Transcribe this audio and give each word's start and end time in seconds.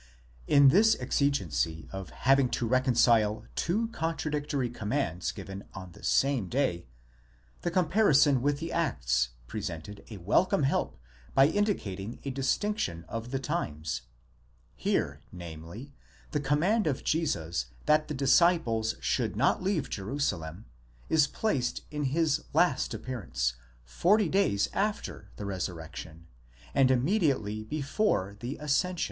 In 0.47 0.69
this 0.69 0.97
exigency 0.99 1.87
of 1.91 2.09
having 2.09 2.49
to 2.57 2.65
reconcile 2.65 3.45
two 3.53 3.87
contradictory 3.89 4.67
commands 4.71 5.31
given 5.31 5.63
on 5.75 5.91
the 5.91 6.01
same 6.01 6.49
day, 6.49 6.87
the 7.61 7.69
comparison 7.69 8.41
with 8.41 8.57
the 8.57 8.71
Acts 8.71 9.29
presented 9.45 10.03
a 10.09 10.17
welcome 10.17 10.63
help 10.63 10.97
by 11.35 11.45
indicating 11.45 12.17
a 12.25 12.31
distinction 12.31 13.05
of 13.07 13.29
the 13.29 13.37
times. 13.37 14.01
Here, 14.75 15.19
namely, 15.31 15.93
the 16.31 16.39
command 16.39 16.87
of 16.87 17.03
Jesus 17.03 17.67
that 17.85 18.07
the 18.07 18.15
disciples 18.15 18.95
should 19.01 19.35
not 19.35 19.61
leave 19.61 19.87
Jerusalem 19.87 20.65
is 21.09 21.27
placed 21.27 21.83
in 21.91 22.05
his 22.05 22.45
last 22.53 22.95
appearance, 22.95 23.53
forty 23.85 24.29
days 24.29 24.67
after 24.73 25.29
the 25.35 25.45
resurrection, 25.45 26.25
and 26.73 26.89
immediately 26.89 27.63
before 27.63 28.35
the 28.39 28.57
ascension: 28.57 28.57
at 28.57 28.57
1 28.57 28.57
In 28.57 28.57
Lessing's 28.57 28.71
Beitragen, 28.71 28.89
ut 28.89 28.97
sup. 28.97 28.99